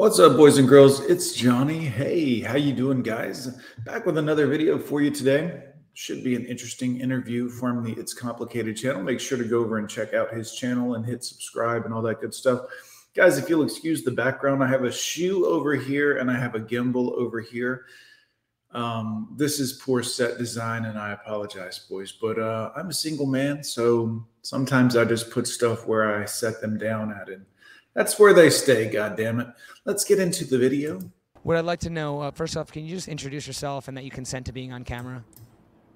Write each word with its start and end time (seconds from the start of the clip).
What's 0.00 0.18
up, 0.18 0.34
boys 0.34 0.56
and 0.56 0.66
girls? 0.66 1.00
It's 1.00 1.34
Johnny. 1.34 1.80
Hey, 1.80 2.40
how 2.40 2.56
you 2.56 2.72
doing, 2.72 3.02
guys? 3.02 3.54
Back 3.84 4.06
with 4.06 4.16
another 4.16 4.46
video 4.46 4.78
for 4.78 5.02
you 5.02 5.10
today. 5.10 5.64
Should 5.92 6.24
be 6.24 6.34
an 6.34 6.46
interesting 6.46 6.98
interview 6.98 7.50
from 7.50 7.84
the 7.84 7.92
It's 7.92 8.14
Complicated 8.14 8.78
channel. 8.78 9.02
Make 9.02 9.20
sure 9.20 9.36
to 9.36 9.44
go 9.44 9.58
over 9.58 9.76
and 9.76 9.90
check 9.90 10.14
out 10.14 10.32
his 10.32 10.54
channel 10.54 10.94
and 10.94 11.04
hit 11.04 11.22
subscribe 11.22 11.84
and 11.84 11.92
all 11.92 12.00
that 12.00 12.22
good 12.22 12.32
stuff. 12.32 12.60
Guys, 13.14 13.36
if 13.36 13.50
you'll 13.50 13.62
excuse 13.62 14.02
the 14.02 14.10
background, 14.10 14.64
I 14.64 14.68
have 14.68 14.84
a 14.84 14.90
shoe 14.90 15.44
over 15.44 15.74
here 15.74 16.16
and 16.16 16.30
I 16.30 16.38
have 16.38 16.54
a 16.54 16.60
gimbal 16.60 17.12
over 17.12 17.42
here. 17.42 17.84
Um, 18.72 19.34
this 19.36 19.60
is 19.60 19.82
poor 19.84 20.02
set 20.02 20.38
design, 20.38 20.86
and 20.86 20.98
I 20.98 21.12
apologize, 21.12 21.78
boys. 21.90 22.10
But 22.10 22.38
uh, 22.38 22.70
I'm 22.74 22.88
a 22.88 22.94
single 22.94 23.26
man, 23.26 23.62
so 23.62 24.24
sometimes 24.40 24.96
I 24.96 25.04
just 25.04 25.30
put 25.30 25.46
stuff 25.46 25.86
where 25.86 26.22
I 26.22 26.24
set 26.24 26.62
them 26.62 26.78
down 26.78 27.12
at, 27.12 27.28
and 27.28 27.44
that's 27.94 28.18
where 28.18 28.32
they 28.32 28.50
stay. 28.50 28.90
God 28.90 29.16
damn 29.16 29.40
it! 29.40 29.48
Let's 29.84 30.04
get 30.04 30.18
into 30.18 30.44
the 30.44 30.58
video. 30.58 31.00
What 31.42 31.56
I'd 31.56 31.64
like 31.64 31.80
to 31.80 31.90
know, 31.90 32.20
uh, 32.20 32.30
first 32.30 32.56
off, 32.56 32.70
can 32.70 32.84
you 32.84 32.94
just 32.94 33.08
introduce 33.08 33.46
yourself 33.46 33.88
and 33.88 33.96
that 33.96 34.04
you 34.04 34.10
consent 34.10 34.46
to 34.46 34.52
being 34.52 34.72
on 34.72 34.84
camera? 34.84 35.24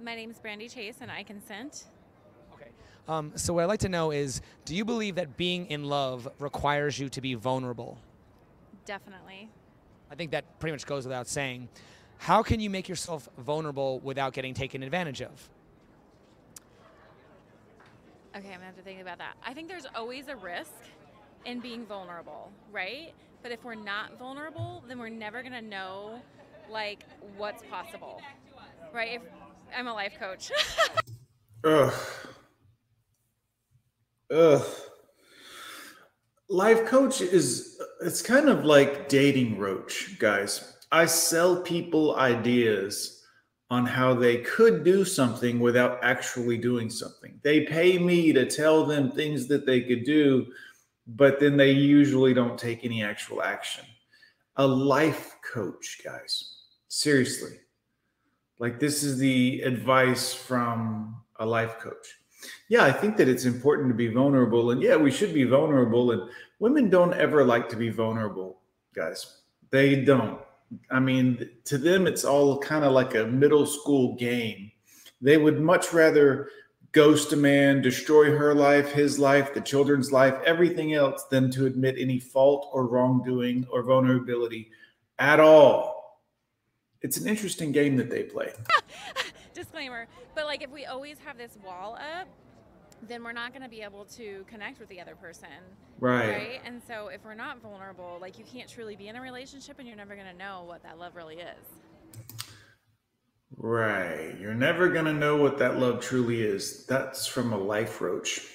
My 0.02 0.14
name 0.14 0.30
is 0.30 0.38
Brandy 0.38 0.68
Chase, 0.68 0.96
and 1.00 1.10
I 1.10 1.22
consent. 1.22 1.84
Okay. 2.54 2.70
Um, 3.08 3.32
so 3.36 3.52
what 3.52 3.64
I'd 3.64 3.66
like 3.66 3.80
to 3.80 3.88
know 3.90 4.10
is, 4.10 4.40
do 4.64 4.74
you 4.74 4.84
believe 4.84 5.16
that 5.16 5.36
being 5.36 5.66
in 5.66 5.84
love 5.84 6.26
requires 6.38 6.98
you 6.98 7.10
to 7.10 7.20
be 7.20 7.34
vulnerable? 7.34 7.98
Definitely. 8.86 9.50
I 10.10 10.14
think 10.14 10.30
that 10.30 10.58
pretty 10.58 10.72
much 10.72 10.86
goes 10.86 11.04
without 11.04 11.28
saying. 11.28 11.68
How 12.18 12.42
can 12.42 12.60
you 12.60 12.70
make 12.70 12.88
yourself 12.88 13.28
vulnerable 13.38 14.00
without 14.00 14.32
getting 14.32 14.54
taken 14.54 14.82
advantage 14.82 15.20
of? 15.20 15.50
Okay, 18.36 18.48
I'm 18.48 18.54
gonna 18.54 18.64
have 18.64 18.76
to 18.76 18.82
think 18.82 19.00
about 19.00 19.18
that. 19.18 19.34
I 19.46 19.52
think 19.52 19.68
there's 19.68 19.86
always 19.94 20.28
a 20.28 20.36
risk 20.36 20.72
in 21.44 21.60
being 21.60 21.86
vulnerable, 21.86 22.50
right? 22.72 23.12
But 23.42 23.52
if 23.52 23.62
we're 23.64 23.74
not 23.74 24.18
vulnerable, 24.18 24.82
then 24.88 24.98
we're 24.98 25.08
never 25.08 25.42
gonna 25.42 25.62
know 25.62 26.20
like 26.70 27.04
what's 27.36 27.62
possible, 27.70 28.20
right? 28.92 29.14
If 29.14 29.22
I'm 29.76 29.86
a 29.86 29.92
life 29.92 30.14
coach. 30.18 30.50
Ugh. 31.64 31.94
Ugh. 34.30 34.66
Life 36.48 36.86
coach 36.86 37.20
is 37.20 37.80
it's 38.02 38.22
kind 38.22 38.48
of 38.48 38.64
like 38.64 39.08
dating 39.08 39.58
roach, 39.58 40.18
guys. 40.18 40.74
I 40.92 41.06
sell 41.06 41.60
people 41.62 42.16
ideas 42.16 43.22
on 43.70 43.86
how 43.86 44.14
they 44.14 44.38
could 44.38 44.84
do 44.84 45.04
something 45.04 45.58
without 45.58 45.98
actually 46.02 46.58
doing 46.58 46.90
something. 46.90 47.40
They 47.42 47.62
pay 47.62 47.98
me 47.98 48.32
to 48.32 48.46
tell 48.46 48.84
them 48.84 49.10
things 49.10 49.48
that 49.48 49.66
they 49.66 49.80
could 49.80 50.04
do, 50.04 50.46
but 51.06 51.40
then 51.40 51.56
they 51.56 51.70
usually 51.70 52.34
don't 52.34 52.58
take 52.58 52.84
any 52.84 53.02
actual 53.02 53.42
action. 53.42 53.84
A 54.56 54.66
life 54.66 55.36
coach, 55.52 56.00
guys. 56.04 56.56
Seriously. 56.88 57.58
Like, 58.58 58.78
this 58.78 59.02
is 59.02 59.18
the 59.18 59.60
advice 59.62 60.32
from 60.32 61.16
a 61.36 61.46
life 61.46 61.78
coach. 61.78 62.06
Yeah, 62.68 62.84
I 62.84 62.92
think 62.92 63.16
that 63.16 63.28
it's 63.28 63.44
important 63.44 63.88
to 63.88 63.94
be 63.94 64.08
vulnerable. 64.08 64.70
And 64.70 64.82
yeah, 64.82 64.96
we 64.96 65.10
should 65.10 65.34
be 65.34 65.44
vulnerable. 65.44 66.12
And 66.12 66.30
women 66.58 66.88
don't 66.88 67.14
ever 67.14 67.44
like 67.44 67.68
to 67.70 67.76
be 67.76 67.90
vulnerable, 67.90 68.60
guys. 68.94 69.40
They 69.70 69.96
don't. 69.96 70.38
I 70.90 71.00
mean, 71.00 71.50
to 71.64 71.78
them, 71.78 72.06
it's 72.06 72.24
all 72.24 72.58
kind 72.58 72.84
of 72.84 72.92
like 72.92 73.14
a 73.14 73.26
middle 73.26 73.66
school 73.66 74.16
game. 74.16 74.70
They 75.20 75.36
would 75.36 75.60
much 75.60 75.92
rather 75.92 76.48
ghost 76.94 77.32
a 77.32 77.36
man, 77.36 77.82
destroy 77.82 78.36
her 78.36 78.54
life, 78.54 78.92
his 78.92 79.18
life, 79.18 79.52
the 79.52 79.60
children's 79.60 80.12
life, 80.12 80.34
everything 80.46 80.94
else 80.94 81.24
than 81.24 81.50
to 81.50 81.66
admit 81.66 81.96
any 81.98 82.20
fault 82.20 82.70
or 82.72 82.86
wrongdoing 82.86 83.66
or 83.70 83.82
vulnerability 83.82 84.70
at 85.18 85.40
all. 85.40 86.22
It's 87.02 87.16
an 87.18 87.28
interesting 87.28 87.72
game 87.72 87.96
that 87.96 88.08
they 88.08 88.22
play. 88.22 88.52
Disclaimer. 89.54 90.06
But 90.34 90.46
like 90.46 90.62
if 90.62 90.70
we 90.70 90.86
always 90.86 91.18
have 91.18 91.36
this 91.36 91.58
wall 91.64 91.96
up, 91.96 92.28
then 93.02 93.22
we're 93.24 93.32
not 93.32 93.52
going 93.52 93.62
to 93.62 93.68
be 93.68 93.82
able 93.82 94.04
to 94.06 94.44
connect 94.48 94.78
with 94.78 94.88
the 94.88 95.00
other 95.00 95.16
person. 95.16 95.48
Right. 95.98 96.28
Right. 96.28 96.60
And 96.64 96.80
so 96.86 97.08
if 97.08 97.24
we're 97.24 97.34
not 97.34 97.60
vulnerable, 97.60 98.18
like 98.20 98.38
you 98.38 98.44
can't 98.44 98.68
truly 98.68 98.94
be 98.96 99.08
in 99.08 99.16
a 99.16 99.20
relationship 99.20 99.78
and 99.78 99.88
you're 99.88 99.96
never 99.96 100.14
going 100.14 100.28
to 100.28 100.38
know 100.38 100.62
what 100.66 100.82
that 100.84 100.98
love 100.98 101.16
really 101.16 101.36
is. 101.36 101.83
Right. 103.64 104.36
You're 104.38 104.52
never 104.52 104.90
going 104.90 105.06
to 105.06 105.12
know 105.14 105.38
what 105.38 105.56
that 105.60 105.78
love 105.78 106.02
truly 106.02 106.42
is. 106.42 106.84
That's 106.84 107.26
from 107.26 107.54
a 107.54 107.56
life 107.56 108.02
roach. 108.02 108.46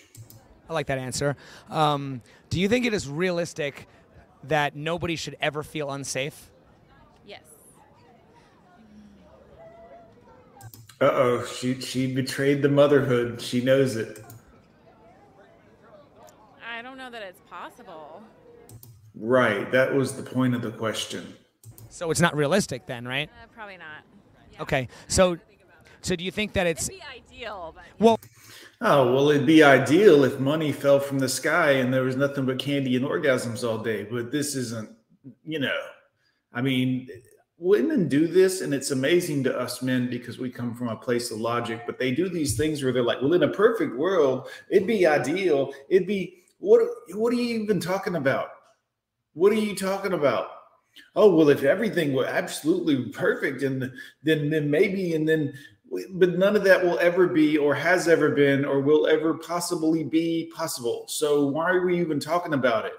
I 0.70 0.74
like 0.74 0.86
that 0.86 1.00
answer. 1.00 1.36
Um, 1.72 2.22
do 2.52 2.60
you 2.60 2.70
think 2.70 2.86
it 2.86 2.94
is 2.94 3.10
realistic 3.10 3.88
that 4.44 4.76
nobody 4.76 5.16
should 5.16 5.36
ever 5.42 5.64
feel 5.64 5.90
unsafe? 5.90 6.52
Yes. 7.26 7.42
Uh 11.02 11.10
oh, 11.12 11.44
she 11.44 11.82
she 11.82 12.14
betrayed 12.14 12.62
the 12.62 12.70
motherhood. 12.70 13.42
She 13.42 13.62
knows 13.62 13.96
it. 13.96 14.24
I 16.64 16.84
don't 16.84 17.00
know 17.00 17.10
that 17.10 17.24
it's 17.24 17.42
possible. 17.50 18.22
Right. 19.16 19.72
That 19.72 19.92
was 19.92 20.14
the 20.14 20.22
point 20.22 20.54
of 20.54 20.62
the 20.62 20.70
question. 20.70 21.34
So 21.90 22.12
it's 22.12 22.22
not 22.22 22.36
realistic 22.36 22.86
then, 22.86 23.08
right? 23.08 23.28
Uh, 23.28 23.48
probably 23.56 23.78
not. 23.78 24.04
Yeah. 24.60 24.64
Okay. 24.64 24.88
So, 25.08 25.38
so 26.02 26.16
do 26.16 26.24
you 26.24 26.32
think 26.32 26.54
that 26.54 26.68
it's 26.68 26.90
It'd 26.90 27.02
be 27.02 27.36
ideal, 27.36 27.74
but 27.76 27.86
well? 28.00 28.20
Oh, 28.82 29.14
well, 29.14 29.30
it'd 29.30 29.46
be 29.46 29.62
ideal 29.64 30.24
if 30.24 30.40
money 30.40 30.72
fell 30.72 31.00
from 31.00 31.20
the 31.20 31.28
sky 31.28 31.72
and 31.72 31.94
there 31.94 32.04
was 32.04 32.16
nothing 32.16 32.46
but 32.46 32.60
candy 32.60 32.96
and 32.96 33.06
orgasms 33.06 33.68
all 33.68 33.78
day. 33.78 34.04
But 34.04 34.32
this 34.32 34.56
isn't, 34.56 34.90
you 35.44 35.60
know, 35.60 35.78
I 36.54 36.62
mean, 36.62 37.10
women 37.58 38.08
do 38.08 38.26
this 38.26 38.62
and 38.62 38.74
it's 38.74 38.92
amazing 38.92 39.44
to 39.44 39.58
us 39.58 39.82
men 39.82 40.10
because 40.10 40.40
we 40.40 40.50
come 40.50 40.74
from 40.74 40.88
a 40.88 40.96
place 40.96 41.30
of 41.30 41.40
logic, 41.40 41.84
but 41.86 42.00
they 42.00 42.12
do 42.12 42.30
these 42.30 42.56
things 42.56 42.82
where 42.82 42.94
they're 42.94 43.04
like, 43.04 43.22
well, 43.22 43.34
in 43.34 43.44
a 43.44 43.50
perfect 43.50 43.98
world, 43.98 44.48
it'd 44.70 44.88
be 44.88 45.06
ideal. 45.06 45.74
It'd 45.90 46.08
be, 46.08 46.46
what, 46.60 46.82
what 47.14 47.34
are 47.34 47.36
you 47.36 47.62
even 47.62 47.82
talking 47.82 48.16
about? 48.16 48.52
What 49.34 49.52
are 49.52 49.56
you 49.56 49.76
talking 49.76 50.14
about? 50.14 50.52
Oh, 51.16 51.34
well, 51.34 51.50
if 51.50 51.64
everything 51.64 52.14
were 52.14 52.26
absolutely 52.26 53.10
perfect 53.12 53.62
and 53.64 53.92
then, 54.24 54.50
then 54.50 54.70
maybe, 54.70 55.16
and 55.16 55.28
then, 55.28 55.54
but 56.14 56.38
none 56.38 56.56
of 56.56 56.64
that 56.64 56.84
will 56.84 57.00
ever 57.00 57.28
be 57.28 57.58
or 57.58 57.74
has 57.74 58.08
ever 58.08 58.30
been 58.30 58.66
or 58.66 58.80
will 58.80 59.08
ever 59.08 59.34
possibly 59.34 60.04
be 60.04 60.52
possible. 60.56 61.06
So 61.08 61.48
why 61.48 61.72
are 61.72 61.86
we 61.86 62.00
even 62.00 62.20
talking 62.20 62.54
about 62.54 62.86
it? 62.86 62.94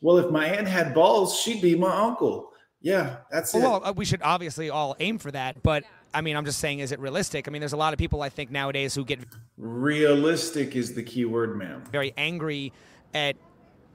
Well, 0.00 0.18
if 0.18 0.30
my 0.30 0.46
aunt 0.46 0.68
had 0.68 0.94
balls, 0.94 1.38
she'd 1.38 1.62
be 1.62 1.74
my 1.74 1.94
uncle. 1.94 2.50
Yeah, 2.80 3.16
that's 3.30 3.54
it. 3.54 3.60
Well, 3.60 3.80
uh, 3.82 3.92
we 3.96 4.04
should 4.04 4.22
obviously 4.22 4.70
all 4.70 4.94
aim 5.00 5.18
for 5.18 5.30
that, 5.30 5.62
but 5.62 5.84
I 6.12 6.20
mean, 6.20 6.36
I'm 6.36 6.44
just 6.44 6.58
saying, 6.58 6.80
is 6.80 6.92
it 6.92 7.00
realistic? 7.00 7.48
I 7.48 7.50
mean, 7.50 7.60
there's 7.60 7.72
a 7.72 7.78
lot 7.78 7.92
of 7.92 7.98
people 7.98 8.22
I 8.22 8.28
think 8.28 8.50
nowadays 8.50 8.94
who 8.94 9.04
get 9.04 9.20
Realistic 9.56 10.76
is 10.76 10.94
the 10.94 11.02
key 11.02 11.24
word, 11.24 11.56
ma'am. 11.56 11.82
very 11.90 12.12
angry 12.16 12.72
at 13.14 13.36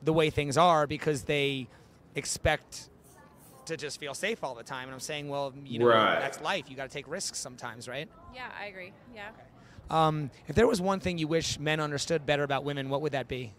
the 0.04 0.12
way 0.12 0.30
things 0.30 0.58
are 0.58 0.88
because 0.88 1.24
they 1.24 1.68
expect 2.16 2.90
to 3.70 3.78
just 3.78 4.00
feel 4.00 4.14
safe 4.14 4.44
all 4.44 4.54
the 4.56 4.64
time. 4.64 4.86
And 4.88 4.94
I'm 4.94 5.00
saying, 5.00 5.30
well, 5.30 5.54
you 5.66 5.80
know, 5.80 5.88
Right. 5.88 6.20
that's 6.20 6.42
life. 6.42 6.70
You 6.70 6.76
got 6.76 6.84
to 6.84 6.94
take 6.94 7.08
risks 7.08 7.40
sometimes, 7.40 7.88
right? 7.88 8.10
yeah, 8.36 8.50
I 8.60 8.66
agree. 8.66 8.92
Yeah. 9.16 9.30
Um, 9.90 10.30
if 10.48 10.56
there 10.56 10.68
was 10.68 10.80
one 10.82 11.00
thing 11.00 11.18
you 11.18 11.28
wish 11.28 11.58
men 11.60 11.80
understood 11.80 12.26
better 12.26 12.44
about 12.44 12.64
women, 12.64 12.90
what 12.90 13.02
would 13.02 13.14
that 13.14 13.28
be? 13.28 13.54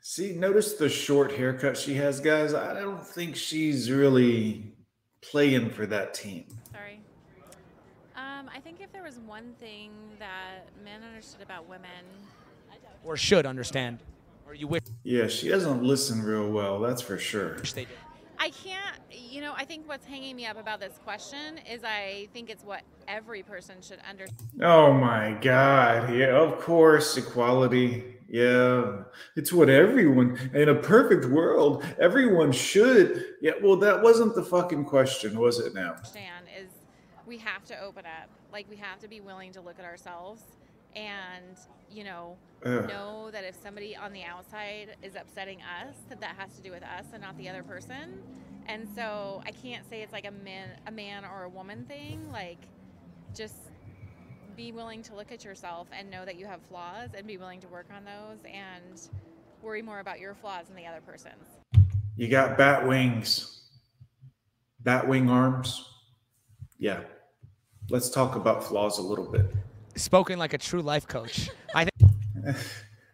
See, 0.00 0.32
notice 0.34 0.74
the 0.74 0.88
short 0.88 1.32
haircut 1.32 1.76
she 1.76 1.94
has, 1.94 2.20
guys. 2.20 2.54
I 2.54 2.80
don't 2.80 3.06
think 3.06 3.36
she's 3.36 3.90
really 3.90 4.72
playing 5.22 5.70
for 5.70 5.86
that 5.86 6.14
team. 6.14 6.46
Sorry. 6.72 7.00
Um, 8.16 8.50
I 8.54 8.60
think 8.60 8.80
if 8.80 8.92
there 8.92 9.02
was 9.02 9.18
one 9.18 9.54
thing 9.60 9.90
that 10.18 10.66
men 10.84 11.02
understood 11.02 11.42
about 11.42 11.68
women, 11.68 11.90
Or 13.04 13.16
should 13.16 13.46
understand? 13.46 13.98
Or 14.50 14.54
you 14.54 14.66
wish 14.66 14.82
Yeah, 15.04 15.28
she 15.28 15.48
doesn't 15.48 15.84
listen 15.84 16.24
real 16.24 16.50
well, 16.50 16.80
that's 16.80 17.00
for 17.00 17.16
sure. 17.18 17.56
I 18.36 18.50
can't, 18.50 18.98
you 19.12 19.40
know, 19.40 19.52
I 19.56 19.64
think 19.64 19.86
what's 19.86 20.04
hanging 20.04 20.34
me 20.34 20.44
up 20.44 20.58
about 20.58 20.80
this 20.80 20.98
question 21.04 21.58
is 21.70 21.84
I 21.84 22.26
think 22.32 22.50
it's 22.50 22.64
what 22.64 22.82
every 23.06 23.44
person 23.44 23.76
should 23.80 24.00
understand. 24.08 24.50
Oh 24.60 24.92
my 24.92 25.38
God. 25.40 26.12
Yeah, 26.12 26.36
of 26.36 26.58
course, 26.58 27.16
equality. 27.16 28.16
Yeah, 28.28 29.02
it's 29.36 29.52
what 29.52 29.70
everyone 29.70 30.36
in 30.52 30.68
a 30.68 30.74
perfect 30.74 31.26
world, 31.26 31.84
everyone 32.00 32.50
should. 32.50 33.24
Yeah, 33.40 33.52
well, 33.62 33.76
that 33.76 34.02
wasn't 34.02 34.34
the 34.34 34.42
fucking 34.42 34.84
question, 34.84 35.38
was 35.38 35.60
it 35.60 35.74
now? 35.74 35.94
is 36.60 36.70
we 37.24 37.38
have 37.38 37.64
to 37.66 37.80
open 37.80 38.04
up. 38.04 38.28
Like 38.52 38.68
we 38.68 38.76
have 38.76 38.98
to 39.00 39.06
be 39.06 39.20
willing 39.20 39.52
to 39.52 39.60
look 39.60 39.78
at 39.78 39.84
ourselves 39.84 40.42
and, 40.96 41.56
you 41.90 42.04
know, 42.04 42.36
Ugh. 42.64 42.88
know 42.88 43.30
that 43.30 43.44
if 43.44 43.56
somebody 43.62 43.96
on 43.96 44.12
the 44.12 44.22
outside 44.24 44.96
is 45.02 45.14
upsetting 45.14 45.58
us, 45.62 45.94
that 46.08 46.20
that 46.20 46.36
has 46.36 46.54
to 46.56 46.62
do 46.62 46.70
with 46.70 46.82
us 46.82 47.06
and 47.12 47.22
not 47.22 47.36
the 47.38 47.48
other 47.48 47.62
person. 47.62 48.22
And 48.66 48.88
so 48.94 49.42
I 49.46 49.50
can't 49.50 49.88
say 49.88 50.02
it's 50.02 50.12
like 50.12 50.26
a 50.26 50.30
man, 50.30 50.68
a 50.86 50.92
man 50.92 51.24
or 51.24 51.44
a 51.44 51.48
woman 51.48 51.84
thing. 51.86 52.30
Like, 52.30 52.68
just 53.34 53.56
be 54.56 54.72
willing 54.72 55.02
to 55.04 55.14
look 55.14 55.32
at 55.32 55.44
yourself 55.44 55.88
and 55.96 56.10
know 56.10 56.24
that 56.24 56.38
you 56.38 56.46
have 56.46 56.60
flaws 56.62 57.10
and 57.16 57.26
be 57.26 57.36
willing 57.36 57.60
to 57.60 57.68
work 57.68 57.86
on 57.94 58.04
those 58.04 58.38
and 58.44 59.08
worry 59.62 59.82
more 59.82 60.00
about 60.00 60.20
your 60.20 60.34
flaws 60.34 60.66
than 60.66 60.76
the 60.76 60.86
other 60.86 61.00
person's. 61.00 61.46
You 62.16 62.28
got 62.28 62.58
bat 62.58 62.86
wings, 62.86 63.62
bat 64.80 65.08
wing 65.08 65.30
arms. 65.30 65.88
Yeah. 66.78 67.00
Let's 67.88 68.10
talk 68.10 68.36
about 68.36 68.62
flaws 68.62 68.98
a 68.98 69.02
little 69.02 69.24
bit. 69.30 69.46
Spoken 69.96 70.38
like 70.38 70.52
a 70.52 70.58
true 70.58 70.82
life 70.82 71.06
coach. 71.06 71.50
I 71.74 71.84
think. 71.84 72.56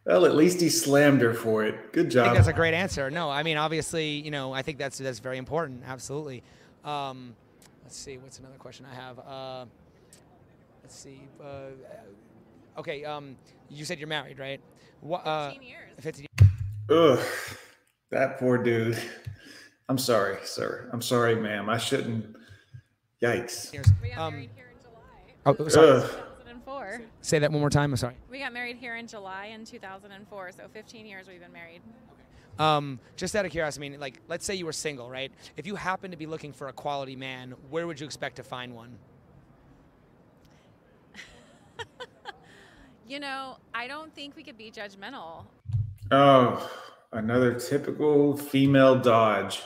Well, 0.05 0.25
at 0.25 0.37
least 0.37 0.61
he 0.61 0.69
slammed 0.69 1.20
her 1.20 1.34
for 1.34 1.64
it. 1.64 1.93
Good 1.93 2.11
job. 2.11 2.23
I 2.23 2.28
think 2.28 2.37
that's 2.37 2.49
a 2.49 2.52
great 2.52 2.75
answer. 2.75 3.11
No, 3.11 3.28
I 3.28 3.43
mean, 3.43 3.56
obviously, 3.56 4.08
you 4.08 4.31
know, 4.31 4.52
I 4.52 4.62
think 4.62 4.78
that's 4.78 4.99
that's 4.99 5.19
very 5.19 5.37
important. 5.37 5.82
Absolutely. 5.84 6.44
Um, 6.84 7.34
let's 7.82 7.96
see. 7.96 8.19
What's 8.19 8.38
another 8.38 8.56
question 8.56 8.87
I 8.90 8.94
have? 8.94 9.19
Uh, 9.19 9.64
let's 10.82 10.94
see. 10.94 11.23
Uh, 11.43 11.70
okay. 12.79 13.05
Um, 13.05 13.37
you 13.69 13.84
said 13.84 13.99
you're 13.99 14.06
married, 14.06 14.38
right? 14.38 14.61
What, 15.00 15.26
uh, 15.26 15.50
15 15.50 15.69
years. 15.69 15.90
15 16.00 16.26
Ugh, 16.88 17.19
that 18.11 18.38
poor 18.38 18.58
dude. 18.58 18.96
I'm 19.88 19.99
sorry, 19.99 20.38
sir. 20.44 20.88
I'm 20.93 21.02
sorry, 21.02 21.34
ma'am. 21.34 21.69
I 21.69 21.79
shouldn't. 21.79 22.37
Yikes. 23.20 23.72
We 24.02 24.11
got 24.11 24.19
um, 24.19 24.34
married 24.34 24.50
here 24.55 24.72
in 24.72 24.82
July. 24.82 25.56
Oh, 25.58 25.69
sorry. 25.69 26.02
Ugh. 26.02 26.25
2004. 26.93 27.11
Say 27.23 27.38
that 27.38 27.50
one 27.50 27.61
more 27.61 27.71
time. 27.71 27.93
I'm 27.93 27.97
sorry. 27.97 28.15
We 28.31 28.38
got 28.38 28.53
married 28.53 28.77
here 28.77 28.97
in 28.97 29.06
July 29.06 29.47
in 29.47 29.65
2004, 29.65 30.53
so 30.53 30.69
15 30.73 31.06
years 31.06 31.27
we've 31.29 31.41
been 31.41 31.53
married. 31.53 31.83
Um, 32.59 33.00
just 33.17 33.37
out 33.37 33.44
of 33.44 33.50
curiosity, 33.50 33.87
I 33.87 33.91
mean, 33.91 34.00
like, 34.00 34.21
let's 34.29 34.47
say 34.47 34.55
you 34.55 34.65
were 34.65 34.73
single, 34.73 35.11
right? 35.11 35.31
If 35.56 35.67
you 35.67 35.77
happen 35.77 36.11
to 36.11 36.17
be 36.17 36.27
looking 36.27 36.53
for 36.53 36.69
a 36.69 36.73
quality 36.73 37.17
man, 37.17 37.55
where 37.69 37.87
would 37.87 38.00
you 38.00 38.06
expect 38.06 38.37
to 38.37 38.43
find 38.43 38.75
one? 38.75 38.99
you 43.06 43.21
know, 43.21 43.59
I 43.75 43.87
don't 43.87 44.15
think 44.15 44.37
we 44.37 44.43
could 44.43 44.56
be 44.56 44.71
judgmental. 44.71 45.44
Oh, 46.11 46.71
another 47.12 47.55
typical 47.55 48.37
female 48.37 48.99
dodge. 48.99 49.62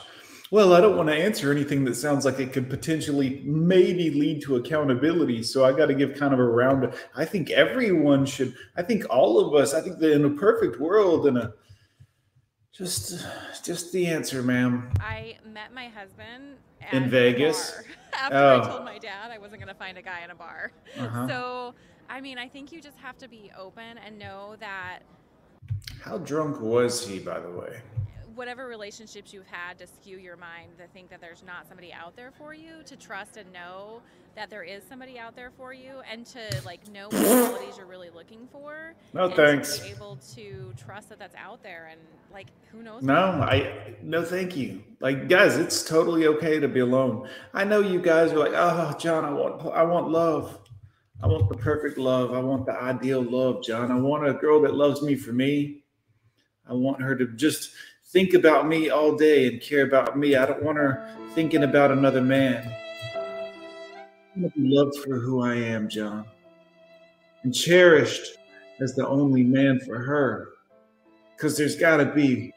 Well, 0.51 0.73
I 0.73 0.81
don't 0.81 0.97
want 0.97 1.07
to 1.07 1.15
answer 1.15 1.49
anything 1.49 1.85
that 1.85 1.95
sounds 1.95 2.25
like 2.25 2.41
it 2.41 2.51
could 2.51 2.69
potentially 2.69 3.41
maybe 3.45 4.09
lead 4.09 4.41
to 4.43 4.57
accountability. 4.57 5.43
So 5.43 5.63
I 5.63 5.71
got 5.71 5.85
to 5.85 5.93
give 5.93 6.15
kind 6.15 6.33
of 6.33 6.39
a 6.39 6.43
round. 6.43 6.93
I 7.15 7.23
think 7.23 7.51
everyone 7.51 8.25
should. 8.25 8.53
I 8.75 8.83
think 8.83 9.05
all 9.09 9.39
of 9.39 9.55
us. 9.55 9.73
I 9.73 9.79
think 9.79 9.99
that 9.99 10.11
in 10.11 10.25
a 10.25 10.29
perfect 10.31 10.77
world, 10.77 11.25
in 11.25 11.37
a 11.37 11.53
just, 12.73 13.25
just 13.63 13.93
the 13.93 14.07
answer, 14.07 14.43
ma'am. 14.43 14.91
I 14.99 15.37
met 15.45 15.73
my 15.73 15.87
husband 15.87 16.57
in 16.91 17.09
Vegas 17.09 17.81
after 18.13 18.35
oh. 18.35 18.61
I 18.61 18.67
told 18.67 18.83
my 18.83 18.97
dad 18.97 19.31
I 19.31 19.37
wasn't 19.37 19.61
going 19.61 19.73
to 19.73 19.79
find 19.79 19.97
a 19.97 20.01
guy 20.01 20.23
in 20.25 20.31
a 20.31 20.35
bar. 20.35 20.73
Uh-huh. 20.99 21.27
So, 21.29 21.75
I 22.09 22.19
mean, 22.19 22.37
I 22.37 22.49
think 22.49 22.73
you 22.73 22.81
just 22.81 22.97
have 22.97 23.17
to 23.19 23.29
be 23.29 23.51
open 23.57 23.97
and 24.05 24.19
know 24.19 24.57
that. 24.59 24.99
How 26.01 26.17
drunk 26.17 26.59
was 26.59 27.07
he, 27.07 27.19
by 27.19 27.39
the 27.39 27.51
way? 27.51 27.81
Whatever 28.35 28.67
relationships 28.67 29.33
you've 29.33 29.47
had 29.47 29.77
to 29.79 29.87
skew 29.87 30.17
your 30.17 30.37
mind 30.37 30.77
to 30.77 30.87
think 30.87 31.09
that 31.09 31.21
there's 31.21 31.43
not 31.43 31.67
somebody 31.67 31.91
out 31.93 32.15
there 32.15 32.31
for 32.31 32.53
you 32.53 32.83
to 32.85 32.95
trust 32.95 33.37
and 33.37 33.51
know 33.51 34.01
that 34.35 34.49
there 34.49 34.63
is 34.63 34.83
somebody 34.87 35.19
out 35.19 35.35
there 35.35 35.51
for 35.57 35.73
you 35.73 36.01
and 36.09 36.25
to 36.25 36.39
like 36.65 36.87
know 36.91 37.07
what 37.09 37.25
qualities 37.49 37.77
you're 37.77 37.85
really 37.85 38.09
looking 38.09 38.47
for. 38.51 38.93
No 39.13 39.29
thanks 39.29 39.77
to 39.77 39.83
be 39.83 39.89
able 39.89 40.17
to 40.35 40.73
trust 40.77 41.09
that 41.09 41.19
that's 41.19 41.35
out 41.35 41.61
there 41.63 41.89
and 41.91 41.99
like 42.31 42.47
who 42.71 42.81
knows 42.81 43.03
no 43.03 43.15
i 43.15 43.95
no 44.01 44.23
thank 44.23 44.55
you. 44.55 44.83
Like 44.99 45.27
guys 45.27 45.57
it's 45.57 45.83
totally 45.83 46.27
okay 46.27 46.59
to 46.59 46.67
be 46.67 46.79
alone. 46.79 47.27
I 47.53 47.63
know 47.63 47.81
you 47.81 48.01
guys 48.01 48.31
are 48.31 48.39
like 48.39 48.53
oh 48.55 48.95
john 48.97 49.25
i 49.25 49.31
want 49.31 49.65
i 49.73 49.83
want 49.83 50.09
love. 50.09 50.57
I 51.23 51.27
want 51.27 51.49
the 51.49 51.57
perfect 51.57 51.99
love. 51.99 52.33
I 52.33 52.39
want 52.39 52.65
the 52.65 52.73
ideal 52.73 53.21
love 53.21 53.63
john. 53.63 53.91
I 53.91 53.99
want 53.99 54.27
a 54.27 54.33
girl 54.33 54.61
that 54.61 54.75
loves 54.75 55.01
me 55.01 55.15
for 55.15 55.33
me. 55.33 55.83
I 56.67 56.73
want 56.73 57.01
her 57.01 57.15
to 57.15 57.27
just 57.27 57.71
think 58.11 58.33
about 58.33 58.67
me 58.67 58.89
all 58.89 59.15
day 59.15 59.47
and 59.47 59.61
care 59.61 59.83
about 59.85 60.17
me. 60.17 60.35
I 60.35 60.45
don't 60.45 60.63
want 60.63 60.77
her 60.77 61.15
thinking 61.33 61.63
about 61.63 61.91
another 61.91 62.21
man. 62.21 62.67
I 63.15 64.39
want 64.39 64.53
to 64.53 64.59
be 64.59 64.67
loved 64.67 64.97
for 64.97 65.17
who 65.17 65.41
I 65.41 65.55
am, 65.55 65.89
John, 65.89 66.25
and 67.43 67.53
cherished 67.53 68.37
as 68.81 68.95
the 68.95 69.07
only 69.07 69.43
man 69.43 69.79
for 69.79 69.99
her. 69.99 70.49
Because 71.35 71.57
there's 71.57 71.75
got 71.75 71.97
to 71.97 72.05
be 72.05 72.53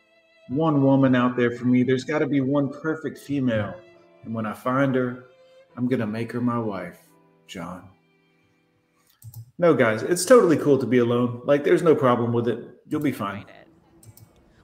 one 0.49 0.83
woman 0.83 1.15
out 1.15 1.37
there 1.37 1.53
for 1.53 1.65
me. 1.65 1.83
There's 1.83 2.05
got 2.05 2.19
to 2.19 2.27
be 2.27 2.41
one 2.41 2.69
perfect 2.69 3.19
female. 3.19 3.75
And 4.25 4.35
when 4.35 4.47
I 4.47 4.53
find 4.53 4.95
her, 4.95 5.25
I'm 5.77 5.89
going 5.89 6.01
to 6.01 6.07
make 6.07 6.33
her 6.33 6.41
my 6.41 6.59
wife, 6.59 6.99
John. 7.47 7.89
No, 9.59 9.73
guys, 9.73 10.03
it's 10.03 10.25
totally 10.25 10.57
cool 10.57 10.79
to 10.79 10.87
be 10.87 10.99
alone. 10.99 11.41
Like, 11.45 11.65
there's 11.65 11.83
no 11.83 11.95
problem 11.95 12.33
with 12.33 12.49
it. 12.49 12.59
You'll 12.89 13.01
be 13.01 13.13
fine 13.13 13.47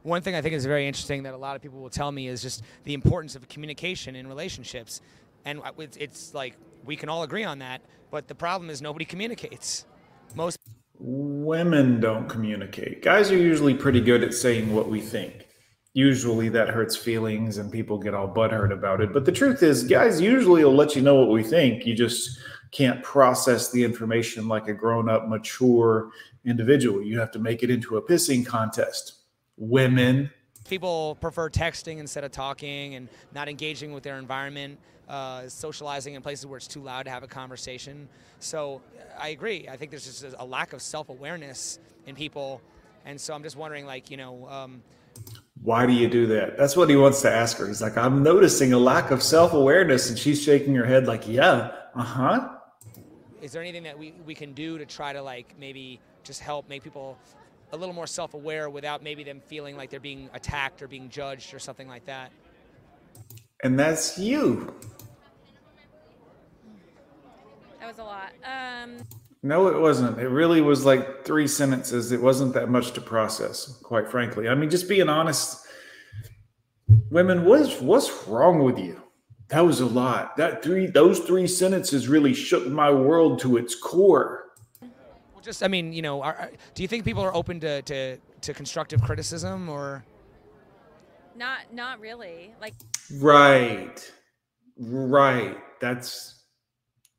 one 0.02 0.22
thing 0.22 0.34
I 0.34 0.42
think 0.42 0.54
is 0.54 0.64
very 0.64 0.86
interesting 0.86 1.22
that 1.24 1.34
a 1.34 1.36
lot 1.36 1.56
of 1.56 1.62
people 1.62 1.80
will 1.80 1.90
tell 1.90 2.10
me 2.10 2.28
is 2.28 2.42
just 2.42 2.62
the 2.84 2.94
importance 2.94 3.36
of 3.36 3.48
communication 3.48 4.16
in 4.16 4.26
relationships. 4.26 5.00
And 5.44 5.60
it's, 5.78 6.34
like 6.34 6.56
we 6.84 6.96
can 6.96 7.08
all 7.08 7.22
agree 7.22 7.44
on 7.44 7.58
that, 7.58 7.82
but 8.10 8.28
the 8.28 8.34
problem 8.34 8.70
is 8.70 8.80
nobody 8.82 9.04
communicates. 9.04 9.86
Most 10.34 10.58
women 10.98 12.00
don't 12.00 12.28
communicate. 12.28 13.02
Guys 13.02 13.30
are 13.30 13.38
usually 13.38 13.74
pretty 13.74 14.00
good 14.00 14.22
at 14.22 14.34
saying 14.34 14.72
what 14.74 14.88
we 14.88 15.00
think. 15.00 15.46
Usually 15.92 16.48
that 16.50 16.68
hurts 16.68 16.94
feelings 16.94 17.58
and 17.58 17.72
people 17.72 17.98
get 17.98 18.14
all 18.14 18.28
butthurt 18.28 18.72
about 18.72 19.00
it. 19.00 19.12
But 19.12 19.24
the 19.24 19.32
truth 19.32 19.62
is, 19.62 19.82
guys 19.82 20.20
usually 20.20 20.62
will 20.62 20.74
let 20.74 20.94
you 20.94 21.02
know 21.02 21.16
what 21.16 21.30
we 21.30 21.42
think. 21.42 21.84
You 21.84 21.94
just 21.94 22.38
can't 22.70 23.02
process 23.02 23.72
the 23.72 23.82
information 23.82 24.46
like 24.46 24.68
a 24.68 24.72
grown 24.72 25.08
up, 25.08 25.26
mature 25.26 26.10
individual. 26.44 27.02
You 27.02 27.18
have 27.18 27.32
to 27.32 27.38
make 27.38 27.62
it 27.62 27.70
into 27.70 27.96
a 27.96 28.02
pissing 28.02 28.46
contest 28.46 29.19
women. 29.60 30.30
People 30.68 31.16
prefer 31.20 31.48
texting 31.48 31.98
instead 31.98 32.24
of 32.24 32.32
talking 32.32 32.96
and 32.96 33.08
not 33.32 33.48
engaging 33.48 33.92
with 33.92 34.02
their 34.02 34.18
environment, 34.18 34.78
uh, 35.08 35.48
socializing 35.48 36.14
in 36.14 36.22
places 36.22 36.46
where 36.46 36.56
it's 36.56 36.66
too 36.66 36.82
loud 36.82 37.04
to 37.04 37.10
have 37.10 37.22
a 37.22 37.28
conversation. 37.28 38.08
So 38.40 38.80
I 39.18 39.28
agree. 39.28 39.68
I 39.68 39.76
think 39.76 39.90
there's 39.90 40.04
just 40.04 40.34
a 40.38 40.44
lack 40.44 40.72
of 40.72 40.82
self 40.82 41.08
awareness 41.08 41.78
in 42.06 42.16
people. 42.16 42.60
And 43.04 43.20
so 43.20 43.34
I'm 43.34 43.42
just 43.42 43.56
wondering, 43.56 43.86
like, 43.86 44.10
you 44.10 44.16
know, 44.16 44.48
um, 44.48 44.82
why 45.62 45.86
do 45.86 45.92
you 45.92 46.08
do 46.08 46.26
that? 46.28 46.56
That's 46.56 46.76
what 46.76 46.88
he 46.88 46.96
wants 46.96 47.20
to 47.22 47.30
ask 47.30 47.58
her. 47.58 47.66
He's 47.66 47.82
like, 47.82 47.96
I'm 47.96 48.22
noticing 48.22 48.72
a 48.72 48.78
lack 48.78 49.10
of 49.10 49.22
self 49.22 49.52
awareness. 49.52 50.08
And 50.08 50.18
she's 50.18 50.42
shaking 50.42 50.74
her 50.74 50.86
head, 50.86 51.06
like, 51.06 51.28
yeah, 51.28 51.72
uh 51.94 52.02
huh. 52.02 52.48
Is 53.42 53.52
there 53.52 53.62
anything 53.62 53.82
that 53.84 53.98
we, 53.98 54.14
we 54.26 54.34
can 54.34 54.52
do 54.52 54.78
to 54.78 54.86
try 54.86 55.12
to, 55.12 55.22
like, 55.22 55.54
maybe 55.58 56.00
just 56.24 56.40
help 56.40 56.68
make 56.68 56.82
people 56.82 57.18
a 57.72 57.76
little 57.76 57.94
more 57.94 58.06
self-aware 58.06 58.70
without 58.70 59.02
maybe 59.02 59.24
them 59.24 59.40
feeling 59.40 59.76
like 59.76 59.90
they're 59.90 60.00
being 60.00 60.28
attacked 60.34 60.82
or 60.82 60.88
being 60.88 61.08
judged 61.08 61.54
or 61.54 61.58
something 61.58 61.88
like 61.88 62.04
that. 62.06 62.32
And 63.62 63.78
that's 63.78 64.18
you. 64.18 64.74
That 67.78 67.86
was 67.86 67.98
a 67.98 68.04
lot. 68.04 68.32
Um... 68.44 69.06
No, 69.42 69.68
it 69.68 69.78
wasn't. 69.80 70.18
It 70.18 70.28
really 70.28 70.60
was 70.60 70.84
like 70.84 71.24
three 71.24 71.46
sentences. 71.46 72.12
It 72.12 72.20
wasn't 72.20 72.52
that 72.52 72.68
much 72.68 72.92
to 72.92 73.00
process, 73.00 73.78
quite 73.82 74.10
frankly. 74.10 74.48
I 74.48 74.54
mean, 74.54 74.68
just 74.68 74.86
being 74.86 75.08
honest. 75.08 75.66
Women, 77.10 77.46
what's 77.46 77.80
what's 77.80 78.26
wrong 78.26 78.62
with 78.62 78.78
you? 78.78 79.02
That 79.48 79.60
was 79.60 79.80
a 79.80 79.86
lot. 79.86 80.36
That 80.36 80.62
three 80.62 80.86
those 80.86 81.20
three 81.20 81.46
sentences 81.46 82.06
really 82.06 82.34
shook 82.34 82.66
my 82.66 82.90
world 82.90 83.38
to 83.40 83.56
its 83.56 83.74
core 83.74 84.39
just 85.42 85.62
I 85.62 85.68
mean, 85.68 85.92
you 85.92 86.02
know, 86.02 86.22
are, 86.22 86.50
do 86.74 86.82
you 86.82 86.88
think 86.88 87.04
people 87.04 87.22
are 87.22 87.34
open 87.34 87.60
to, 87.60 87.82
to 87.82 88.16
to 88.16 88.54
constructive 88.54 89.02
criticism 89.02 89.68
or? 89.68 90.04
Not 91.36 91.72
not 91.72 92.00
really. 92.00 92.54
Like. 92.60 92.74
Right, 93.18 94.12
right. 94.78 95.56
That's 95.80 96.44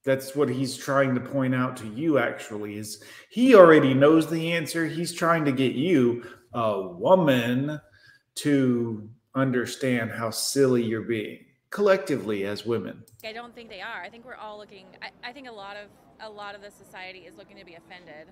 that's 0.03 0.35
what 0.35 0.49
he's 0.49 0.77
trying 0.77 1.15
to 1.15 1.21
point 1.21 1.55
out 1.55 1.77
to 1.77 1.87
you. 1.87 2.17
Actually, 2.17 2.77
is 2.77 3.03
he 3.29 3.55
already 3.55 3.93
knows 3.93 4.29
the 4.29 4.51
answer? 4.53 4.85
He's 4.85 5.13
trying 5.13 5.45
to 5.45 5.51
get 5.51 5.73
you, 5.73 6.23
a 6.53 6.81
woman, 6.81 7.79
to 8.35 9.09
understand 9.35 10.11
how 10.11 10.29
silly 10.29 10.83
you're 10.83 11.01
being 11.01 11.39
collectively 11.71 12.43
as 12.45 12.65
women. 12.65 13.03
I 13.23 13.33
don't 13.33 13.55
think 13.55 13.69
they 13.69 13.81
are. 13.81 14.03
I 14.03 14.09
think 14.09 14.25
we're 14.25 14.35
all 14.35 14.57
looking. 14.57 14.85
I, 15.01 15.29
I 15.29 15.33
think 15.33 15.47
a 15.47 15.51
lot 15.51 15.77
of 15.77 15.87
a 16.21 16.29
lot 16.29 16.55
of 16.55 16.61
the 16.61 16.71
society 16.71 17.19
is 17.19 17.35
looking 17.35 17.57
to 17.57 17.65
be 17.65 17.75
offended. 17.75 18.27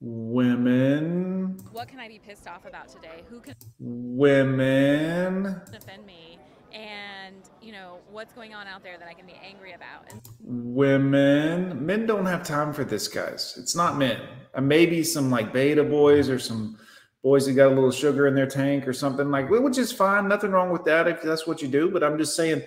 Women. 0.00 1.56
What 1.70 1.88
can 1.88 2.00
I 2.00 2.08
be 2.08 2.18
pissed 2.18 2.48
off 2.48 2.66
about 2.66 2.88
today? 2.88 3.22
Who 3.30 3.40
can 3.40 3.54
women 3.78 5.60
offend 5.72 6.04
me? 6.04 6.38
And 6.72 7.36
you 7.60 7.70
know 7.70 7.98
what's 8.10 8.32
going 8.32 8.54
on 8.54 8.66
out 8.66 8.82
there 8.82 8.98
that 8.98 9.06
I 9.06 9.12
can 9.12 9.26
be 9.26 9.34
angry 9.34 9.74
about. 9.74 10.10
And 10.10 10.20
women, 10.40 11.84
men 11.84 12.06
don't 12.06 12.26
have 12.26 12.42
time 12.42 12.72
for 12.72 12.82
this, 12.82 13.06
guys. 13.06 13.54
It's 13.58 13.76
not 13.76 13.96
men. 13.96 14.20
Uh, 14.54 14.60
maybe 14.60 15.04
some 15.04 15.30
like 15.30 15.52
beta 15.52 15.84
boys 15.84 16.28
or 16.28 16.38
some 16.38 16.78
boys 17.22 17.46
that 17.46 17.52
got 17.52 17.68
a 17.68 17.74
little 17.74 17.92
sugar 17.92 18.26
in 18.26 18.34
their 18.34 18.46
tank 18.46 18.88
or 18.88 18.92
something 18.92 19.30
like, 19.30 19.48
which 19.50 19.78
is 19.78 19.92
fine. 19.92 20.26
Nothing 20.26 20.50
wrong 20.50 20.70
with 20.70 20.84
that 20.86 21.06
if 21.06 21.22
that's 21.22 21.46
what 21.46 21.62
you 21.62 21.68
do. 21.68 21.90
But 21.90 22.02
I'm 22.02 22.18
just 22.18 22.34
saying, 22.34 22.62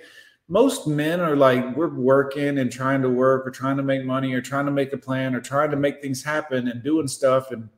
most 0.48 0.88
men 0.88 1.20
are 1.20 1.36
like 1.36 1.75
we're 1.75 1.88
working 1.88 2.60
and 2.60 2.72
trying 2.72 3.02
to 3.02 3.10
work 3.10 3.48
or 3.48 3.52
trying 3.52 3.78
to 3.78 3.84
make 3.84 4.06
money 4.06 4.34
or 4.34 4.42
trying 4.42 4.66
to 4.66 4.72
make 4.72 4.94
a 4.94 4.98
plan 4.98 5.34
or 5.34 5.42
trying 5.42 5.72
to 5.72 5.78
make 5.78 6.02
things 6.02 6.24
happen 6.24 6.68
and 6.68 6.84
doing 6.84 7.08
stuff. 7.08 7.52
And 7.52 7.70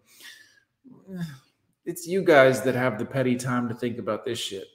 it's 1.86 2.06
you 2.06 2.22
guys 2.22 2.62
that 2.64 2.76
have 2.76 3.00
the 3.00 3.06
petty 3.06 3.36
time 3.36 3.70
to 3.70 3.76
think 3.76 3.98
about 3.98 4.26
this 4.26 4.40
shit. 4.40 4.68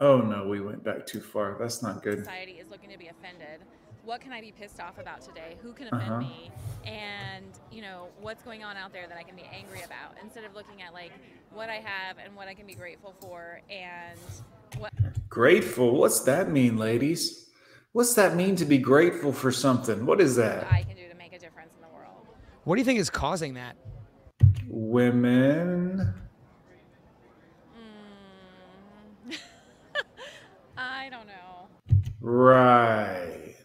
Oh 0.00 0.20
no 0.20 0.48
we 0.48 0.60
went 0.60 0.82
back 0.82 1.06
too 1.06 1.20
far. 1.20 1.56
That's 1.58 1.82
not 1.82 2.02
good. 2.02 2.18
Society 2.18 2.52
is 2.52 2.68
looking 2.70 2.90
to 2.90 2.98
be 2.98 3.08
offended. 3.08 3.60
What 4.04 4.20
can 4.22 4.32
i 4.32 4.40
be 4.40 4.50
pissed 4.50 4.80
off 4.80 4.98
about 4.98 5.20
today? 5.20 5.56
Who 5.62 5.72
can 5.72 5.88
offend 5.88 6.02
uh-huh. 6.02 6.20
me? 6.20 6.50
And 6.84 7.44
you 7.70 7.82
know 7.82 8.08
what's 8.20 8.42
going 8.42 8.64
on 8.64 8.76
out 8.76 8.92
there 8.92 9.06
that 9.06 9.16
i 9.16 9.22
can 9.22 9.36
be 9.36 9.48
angry 9.52 9.82
about 9.82 10.16
instead 10.20 10.42
of 10.44 10.54
looking 10.54 10.82
at 10.82 10.92
like 10.92 11.12
what 11.52 11.68
i 11.68 11.76
have 11.76 12.16
and 12.18 12.34
what 12.34 12.48
i 12.48 12.54
can 12.54 12.66
be 12.66 12.74
grateful 12.74 13.14
for 13.20 13.60
and 13.70 14.18
what? 14.78 14.92
Grateful? 15.28 15.96
What's 15.96 16.20
that 16.20 16.50
mean 16.50 16.76
ladies? 16.76 17.48
What's 17.92 18.14
that 18.14 18.36
mean 18.36 18.54
to 18.56 18.64
be 18.64 18.78
grateful 18.78 19.32
for 19.32 19.50
something? 19.50 20.06
What 20.06 20.20
is 20.20 20.36
that? 20.36 20.70
I 20.70 20.82
can 20.82 20.96
do 20.96 21.08
to 21.08 21.14
make 21.16 21.32
a 21.32 21.38
difference 21.38 21.74
in 21.74 21.82
the 21.82 21.88
world. 21.88 22.26
What 22.64 22.76
do 22.76 22.80
you 22.80 22.84
think 22.84 23.00
is 23.00 23.10
causing 23.10 23.54
that? 23.54 23.76
Women. 24.68 26.14
Mm. 29.28 29.36
i 30.76 31.08
don't 31.10 31.26
know. 31.26 31.96
Right. 32.20 33.56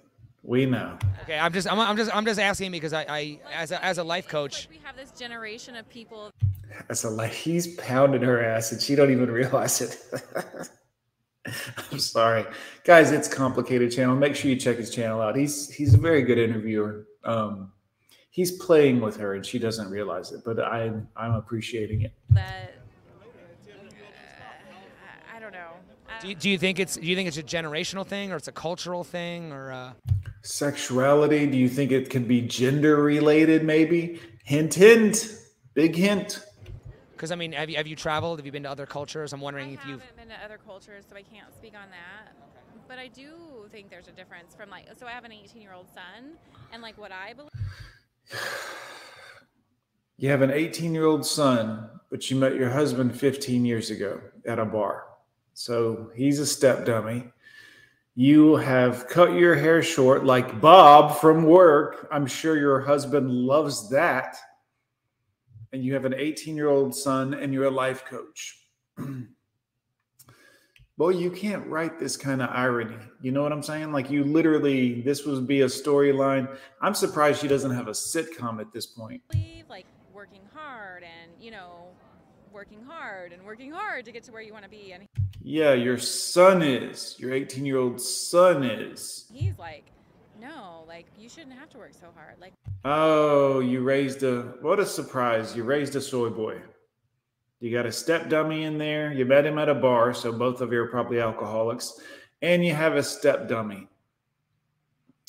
We 0.42 0.66
know. 0.66 0.98
Okay 1.24 1.38
i'm 1.40 1.54
just 1.54 1.72
i'm, 1.72 1.80
I'm 1.80 1.98
just 1.98 2.16
i'm 2.16 2.26
just 2.26 2.40
asking 2.40 2.72
because 2.72 2.94
i 2.94 3.06
i 3.10 3.40
as 3.54 3.72
a, 3.72 3.84
as 3.84 3.98
a 3.98 4.04
life 4.04 4.28
coach. 4.28 4.68
like 4.70 4.80
we 4.80 4.86
have 4.86 4.96
this 4.96 5.12
generation 5.12 5.76
of 5.76 5.90
people. 5.90 6.32
As 6.90 7.04
a 7.04 7.10
life 7.10 7.34
he's 7.34 7.76
pounding 7.76 8.22
her 8.22 8.44
ass 8.44 8.72
and 8.72 8.82
she 8.82 8.96
don't 8.96 9.12
even 9.12 9.30
realize 9.32 9.82
it 9.82 9.98
I'm 11.92 12.00
sorry, 12.00 12.46
guys. 12.84 13.12
It's 13.12 13.28
complicated 13.28 13.92
channel. 13.92 14.16
Make 14.16 14.36
sure 14.36 14.50
you 14.50 14.58
check 14.58 14.78
his 14.78 14.90
channel 14.90 15.22
out. 15.22 15.36
He's 15.36 15.70
he's 15.70 15.94
a 15.94 15.98
very 15.98 16.24
good 16.24 16.38
interviewer. 16.38 17.06
Um, 17.24 17.72
he's 18.32 18.52
playing 18.52 19.02
with 19.02 19.18
her, 19.18 19.36
and 19.36 19.46
she 19.46 19.60
doesn't 19.60 19.90
realize 19.90 20.32
it. 20.32 20.42
But 20.44 20.60
I'm 20.60 21.08
I'm 21.16 21.34
appreciating 21.34 22.02
it. 22.02 22.14
That 22.32 22.76
uh, 23.22 23.28
I 25.36 25.40
don't 25.40 25.54
know. 25.54 25.72
do, 26.22 26.30
you, 26.30 26.36
do 26.36 26.50
you 26.50 26.58
think 26.58 26.80
it's 26.80 26.96
do 26.96 27.06
you 27.06 27.16
think 27.16 27.28
it's 27.28 27.38
a 27.38 27.44
generational 27.44 28.06
thing, 28.06 28.32
or 28.32 28.38
it's 28.38 28.48
a 28.48 28.54
cultural 28.54 29.04
thing, 29.04 29.52
or 29.52 29.72
uh... 29.72 29.94
sexuality? 30.42 31.46
Do 31.46 31.58
you 31.58 31.70
think 31.70 31.92
it 31.92 32.10
could 32.10 32.28
be 32.28 32.42
gender 32.42 32.98
related? 33.04 33.64
Maybe. 33.64 34.20
Hint, 34.44 34.74
hint. 34.74 35.40
Big 35.74 35.96
hint. 35.96 36.44
Because 37.16 37.32
I 37.32 37.36
mean, 37.36 37.54
have 37.54 37.70
you 37.70 37.78
have 37.78 37.88
you 37.88 37.96
traveled? 37.96 38.40
Have 38.40 38.46
you 38.46 38.52
been 38.52 38.64
to 38.64 38.70
other 38.70 38.86
cultures? 38.86 39.32
I'm 39.32 39.42
wondering 39.42 39.70
I 39.70 39.74
if 39.74 39.86
you've 39.88 40.16
been 40.18 40.28
to 40.28 40.44
other 40.44 40.60
cultures, 40.64 41.06
so 41.10 41.16
I 41.16 41.22
can't 41.22 41.54
speak 41.56 41.74
on 41.74 41.90
that. 41.90 42.34
Okay. 42.38 42.82
But 42.88 43.00
I 43.00 43.08
do 43.08 43.68
think 43.72 43.90
there's 43.90 44.08
a 44.08 44.12
difference 44.12 44.54
from 44.54 44.70
like, 44.70 44.88
so 44.98 45.08
I 45.08 45.12
have 45.12 45.24
an 45.24 45.32
18 45.32 45.62
year 45.62 45.74
old 45.74 45.88
son, 45.88 46.34
and 46.74 46.82
like 46.82 46.98
what 46.98 47.12
I 47.12 47.34
believe. 47.34 47.52
You 50.18 50.30
have 50.30 50.42
an 50.42 50.52
18 50.52 50.94
year 50.94 51.06
old 51.06 51.26
son, 51.26 51.90
but 52.10 52.30
you 52.30 52.38
met 52.38 52.56
your 52.56 52.70
husband 52.70 53.18
15 53.18 53.66
years 53.66 53.90
ago 53.92 54.22
at 54.46 54.60
a 54.60 54.66
bar. 54.66 55.08
So 55.54 56.12
he's 56.16 56.40
a 56.40 56.46
step 56.46 56.86
dummy. 56.86 57.32
You 58.16 58.56
have 58.56 59.08
cut 59.08 59.34
your 59.34 59.56
hair 59.56 59.84
short 59.84 60.26
like 60.26 60.62
Bob 60.62 61.18
from 61.20 61.44
work. 61.44 62.08
I'm 62.12 62.28
sure 62.28 62.58
your 62.58 62.80
husband 62.80 63.30
loves 63.30 63.90
that 63.90 64.38
and 65.74 65.84
you 65.84 65.94
have 65.94 66.06
an 66.06 66.14
18 66.14 66.56
year 66.56 66.70
old 66.70 66.96
son 66.96 67.34
and 67.34 67.54
you're 67.54 67.66
a 67.66 67.72
life 67.72 68.06
coach. 68.06 68.68
Boy, 70.98 71.10
you 71.10 71.30
can't 71.30 71.68
write 71.68 72.00
this 72.00 72.16
kind 72.16 72.42
of 72.42 72.50
irony. 72.52 72.96
You 73.22 73.34
know 73.34 73.44
what 73.44 73.52
I'm 73.52 73.64
saying? 73.64 73.92
Like 73.92 74.10
you 74.10 74.24
literally, 74.24 75.02
this 75.02 75.26
would 75.26 75.46
be 75.46 75.62
a 75.62 75.66
storyline. 75.66 76.48
I'm 76.82 76.94
surprised 76.94 77.42
she 77.42 77.50
doesn't 77.50 77.72
have 77.72 77.90
a 77.90 77.92
sitcom 77.92 78.62
at 78.62 78.72
this 78.72 78.86
point. 78.86 79.22
Like 79.70 79.86
working 80.14 80.44
hard 80.54 81.04
and 81.04 81.32
you 81.42 81.52
know, 81.52 81.88
working 82.54 82.82
hard 82.82 83.34
and 83.34 83.44
working 83.44 83.72
hard 83.72 84.06
to 84.06 84.14
get 84.14 84.24
to 84.24 84.32
where 84.32 84.42
you 84.42 84.54
want 84.54 84.64
to 84.64 84.70
be. 84.70 84.94
And 84.94 85.06
yeah, 85.42 85.74
your 85.74 85.98
son 85.98 86.62
is. 86.62 87.16
Your 87.20 87.34
18 87.34 87.66
year 87.66 87.78
old 87.78 88.00
son 88.00 88.64
is. 88.64 89.30
He's 89.34 89.60
like 89.60 89.92
no, 90.40 90.84
like 90.88 91.06
you 91.18 91.30
shouldn't 91.30 91.54
have 91.54 91.70
to 91.72 91.78
work 91.78 91.94
so 91.94 92.08
hard. 92.16 92.36
Like 92.40 92.54
Oh, 92.84 93.60
you 93.62 93.82
raised 93.82 94.24
a 94.24 94.42
what 94.62 94.80
a 94.80 94.86
surprise. 94.86 95.56
You 95.56 95.64
raised 95.64 95.96
a 95.96 96.02
soy 96.02 96.30
boy. 96.30 96.62
You 97.60 97.72
got 97.72 97.86
a 97.86 97.92
step 97.92 98.30
dummy 98.30 98.64
in 98.64 98.78
there. 98.78 99.12
You 99.12 99.26
met 99.26 99.46
him 99.46 99.58
at 99.58 99.70
a 99.70 99.76
bar, 99.76 100.14
so 100.14 100.32
both 100.32 100.62
of 100.62 100.72
you 100.72 100.82
are 100.82 100.88
probably 100.88 101.20
alcoholics, 101.20 102.00
and 102.42 102.64
you 102.64 102.74
have 102.74 102.96
a 102.96 103.04
step 103.04 103.48
dummy. 103.48 103.88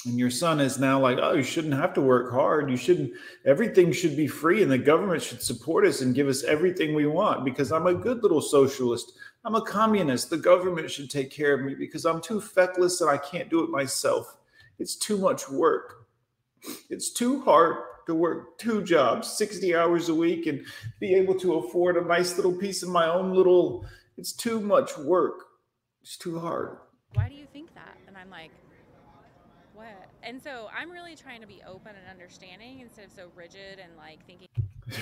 And 0.05 0.19
your 0.19 0.31
son 0.31 0.61
is 0.61 0.79
now 0.79 1.01
like, 1.01 1.19
oh, 1.21 1.35
you 1.35 1.43
shouldn't 1.43 1.75
have 1.75 1.95
to 1.95 2.01
work 2.01 2.31
hard. 2.31 2.71
You 2.71 2.77
shouldn't, 2.77 3.13
everything 3.45 3.91
should 3.91 4.17
be 4.17 4.29
free, 4.29 4.63
and 4.63 4.71
the 4.71 4.79
government 4.79 5.23
should 5.23 5.43
support 5.43 5.87
us 5.87 6.01
and 6.01 6.15
give 6.15 6.29
us 6.29 6.45
everything 6.45 6.95
we 6.95 7.07
want 7.07 7.45
because 7.45 7.73
I'm 7.73 7.87
a 7.87 7.95
good 7.95 8.23
little 8.23 8.43
socialist. 8.43 9.13
I'm 9.45 9.55
a 9.55 9.63
communist. 9.63 10.29
The 10.29 10.37
government 10.37 10.91
should 10.91 11.11
take 11.11 11.31
care 11.31 11.55
of 11.55 11.63
me 11.63 11.75
because 11.75 12.05
I'm 12.05 12.21
too 12.21 12.41
feckless 12.41 13.01
and 13.01 13.09
I 13.09 13.17
can't 13.19 13.49
do 13.49 13.65
it 13.65 13.71
myself. 13.71 14.37
It's 14.79 14.97
too 14.97 15.19
much 15.19 15.49
work. 15.49 16.07
It's 16.91 17.11
too 17.13 17.43
hard 17.43 17.77
to 18.07 18.15
work 18.15 18.59
two 18.59 18.83
jobs, 18.83 19.29
60 19.37 19.75
hours 19.75 20.09
a 20.09 20.15
week, 20.15 20.47
and 20.47 20.65
be 21.01 21.15
able 21.15 21.35
to 21.41 21.55
afford 21.55 21.97
a 21.97 22.05
nice 22.05 22.37
little 22.37 22.53
piece 22.53 22.83
of 22.83 22.89
my 22.89 23.09
own 23.09 23.33
little. 23.33 23.85
It's 24.17 24.33
too 24.33 24.61
much 24.61 24.97
work. 24.99 25.47
It's 26.03 26.17
too 26.17 26.39
hard. 26.39 26.79
Why 27.15 27.29
do 27.29 27.35
you 27.35 27.47
think 27.53 27.75
that? 27.75 27.97
And 28.07 28.17
I'm 28.17 28.31
like, 28.31 28.51
what? 29.75 30.09
And 30.23 30.43
so 30.43 30.69
I'm 30.77 30.91
really 30.91 31.15
trying 31.15 31.41
to 31.41 31.47
be 31.47 31.61
open 31.67 31.93
and 31.97 32.09
understanding 32.11 32.81
instead 32.81 33.05
of 33.05 33.13
so 33.13 33.31
rigid 33.35 33.79
and 33.83 33.97
like 33.97 34.25
thinking. 34.27 34.49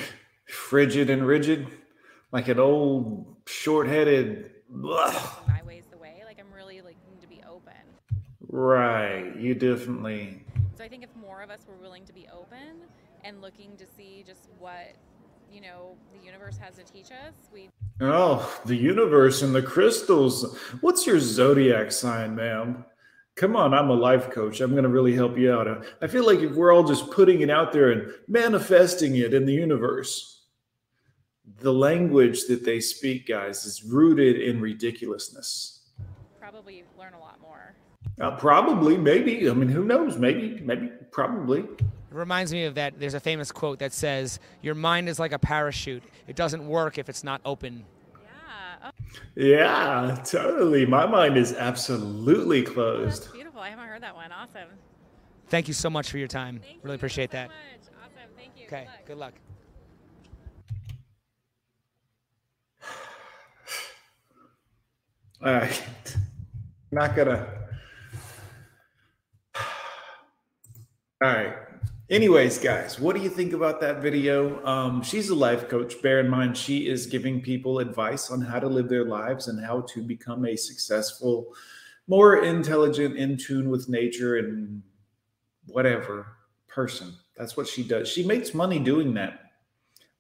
Frigid 0.47 1.11
and 1.11 1.27
rigid, 1.27 1.67
like 2.33 2.49
an 2.49 2.59
old 2.59 3.37
short-headed. 3.47 4.51
My 4.69 5.63
way's 5.67 5.87
the 5.91 5.99
way. 5.99 6.23
Like 6.27 6.39
I'm 6.41 6.53
really 6.53 6.81
like 6.81 6.97
to 7.21 7.27
be 7.27 7.41
open. 7.49 7.73
Right. 8.55 9.35
You 9.37 9.57
definitely. 9.57 10.45
So 10.79 10.85
I 10.85 10.89
think 10.89 11.03
if 11.03 11.11
more 11.17 11.43
of 11.43 11.51
us 11.51 11.67
were 11.67 11.75
willing 11.75 12.05
to 12.05 12.13
be 12.13 12.29
open 12.33 12.83
and 13.25 13.43
looking 13.43 13.77
to 13.77 13.85
see 13.85 14.23
just 14.25 14.49
what, 14.61 14.93
you 15.53 15.61
know, 15.61 15.97
the 16.17 16.25
universe 16.25 16.57
has 16.59 16.77
to 16.77 16.85
teach 16.85 17.11
us, 17.11 17.35
we. 17.53 17.69
Oh, 18.01 18.49
the 18.65 18.77
universe 18.77 19.43
and 19.43 19.53
the 19.53 19.61
crystals. 19.61 20.57
What's 20.83 21.05
your 21.05 21.19
zodiac 21.19 21.91
sign, 21.91 22.37
ma'am? 22.37 22.85
Come 23.35 23.57
on, 23.57 23.75
I'm 23.75 23.91
a 23.91 23.95
life 23.95 24.31
coach. 24.31 24.61
I'm 24.61 24.71
going 24.71 24.85
to 24.85 24.89
really 24.89 25.17
help 25.17 25.37
you 25.37 25.53
out. 25.53 25.85
I 26.01 26.07
feel 26.07 26.25
like 26.25 26.39
if 26.39 26.53
we're 26.53 26.73
all 26.73 26.85
just 26.85 27.11
putting 27.11 27.41
it 27.41 27.51
out 27.51 27.73
there 27.73 27.91
and 27.91 28.13
manifesting 28.29 29.17
it 29.17 29.35
in 29.35 29.47
the 29.47 29.53
universe, 29.53 30.43
the 31.59 31.73
language 31.73 32.45
that 32.45 32.65
they 32.65 32.79
speak, 32.79 33.27
guys, 33.27 33.65
is 33.67 33.83
rooted 33.83 34.41
in 34.41 34.61
ridiculousness. 34.61 35.91
Probably 36.39 36.85
learn 36.97 37.15
a 37.15 37.19
lot 37.19 37.41
more. 37.41 37.75
Uh, 38.21 38.31
probably, 38.37 38.97
maybe. 38.97 39.51
I 39.51 39.55
mean, 39.55 39.69
who 39.69 39.85
knows? 39.85 40.17
Maybe, 40.19 40.61
maybe, 40.63 40.89
probably. 41.11 41.61
It 41.61 41.81
reminds 42.11 42.53
me 42.53 42.65
of 42.65 42.77
that. 42.77 42.99
There's 42.99 43.15
a 43.15 43.21
famous 43.21 43.51
quote 43.51 43.81
that 43.81 43.93
says, 43.93 44.39
Your 44.63 44.77
mind 44.77 45.09
is 45.09 45.19
like 45.19 45.33
a 45.33 45.39
parachute. 45.39 46.05
It 46.29 46.37
doesn't 46.37 46.65
work 46.67 46.97
if 46.99 47.09
it's 47.09 47.25
not 47.25 47.41
open. 47.45 47.85
Yeah. 48.23 48.29
Oh. 48.85 48.91
Yeah, 49.35 50.23
totally. 50.25 50.87
My 50.87 51.07
mind 51.07 51.37
is 51.37 51.55
absolutely 51.55 52.63
closed. 52.63 53.23
That's 53.25 53.33
beautiful. 53.33 53.61
I 53.61 53.71
haven't 53.71 53.89
heard 53.89 54.03
that 54.03 54.15
one. 54.15 54.31
Awesome. 54.31 54.69
Thank 55.49 55.67
you 55.67 55.75
so 55.75 55.91
much 55.91 56.09
for 56.11 56.19
your 56.19 56.29
time. 56.29 56.61
Thank 56.61 56.85
really 56.85 56.95
you 56.95 56.97
appreciate 56.97 57.33
so 57.33 57.39
that. 57.39 57.49
Much. 57.49 57.57
Awesome. 58.05 58.31
Thank 58.37 58.53
you. 58.57 58.67
Okay. 58.67 58.87
Good 59.07 59.19
luck. 59.19 59.35
Good 59.35 59.41
luck. 65.43 65.45
All 65.45 65.53
right. 65.53 65.83
Not 66.93 67.17
gonna 67.17 67.64
All 71.25 71.33
right. 71.33 71.55
Anyways, 72.11 72.59
guys, 72.59 73.01
what 73.01 73.17
do 73.17 73.23
you 73.23 73.31
think 73.31 73.55
about 73.55 73.81
that 73.81 74.03
video? 74.03 74.63
Um, 74.67 75.03
she's 75.03 75.31
a 75.31 75.35
life 75.35 75.71
coach. 75.71 76.03
Bear 76.03 76.21
in 76.21 76.29
mind, 76.29 76.55
she 76.55 76.87
is 76.87 77.07
giving 77.07 77.41
people 77.41 77.79
advice 77.79 78.31
on 78.31 78.43
how 78.43 78.59
to 78.59 78.69
live 78.69 78.91
their 78.91 79.07
lives 79.07 79.49
and 79.49 79.59
how 79.65 79.87
to 79.89 80.03
become 80.03 80.45
a 80.45 80.55
successful, 80.55 81.55
more 82.09 82.45
intelligent, 82.45 83.17
in 83.17 83.39
tune 83.39 83.71
with 83.71 83.89
nature 83.89 84.37
and 84.37 84.83
whatever 85.69 86.27
person. 86.69 87.15
That's 87.39 87.57
what 87.57 87.69
she 87.69 87.83
does. 87.83 88.07
She 88.07 88.27
makes 88.27 88.53
money 88.53 88.79
doing 88.79 89.15
that. 89.15 89.53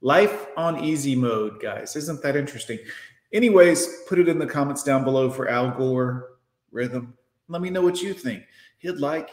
Life 0.00 0.46
on 0.56 0.82
easy 0.82 1.14
mode, 1.14 1.60
guys. 1.60 1.96
Isn't 1.96 2.22
that 2.22 2.34
interesting? 2.34 2.78
Anyways, 3.30 4.04
put 4.08 4.18
it 4.18 4.26
in 4.26 4.38
the 4.38 4.46
comments 4.46 4.82
down 4.82 5.04
below 5.04 5.28
for 5.28 5.50
Al 5.50 5.70
Gore 5.70 6.30
rhythm. 6.72 7.12
Let 7.48 7.60
me 7.60 7.68
know 7.68 7.82
what 7.82 8.00
you 8.00 8.14
think. 8.14 8.44
Hit 8.78 8.96
like, 8.96 9.28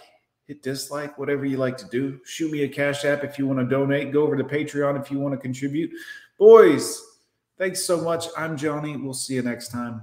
hit 0.51 0.61
dislike, 0.61 1.17
whatever 1.17 1.45
you 1.45 1.55
like 1.55 1.77
to 1.77 1.87
do. 1.87 2.19
Shoot 2.25 2.51
me 2.51 2.63
a 2.63 2.67
cash 2.67 3.05
app 3.05 3.23
if 3.23 3.39
you 3.39 3.47
want 3.47 3.59
to 3.59 3.65
donate. 3.65 4.11
Go 4.11 4.23
over 4.23 4.35
to 4.35 4.43
Patreon 4.43 5.01
if 5.01 5.09
you 5.09 5.17
want 5.17 5.33
to 5.33 5.37
contribute. 5.37 5.91
Boys, 6.37 7.01
thanks 7.57 7.81
so 7.85 8.01
much. 8.01 8.25
I'm 8.37 8.57
Johnny. 8.57 8.97
We'll 8.97 9.13
see 9.13 9.35
you 9.35 9.43
next 9.43 9.69
time. 9.69 10.01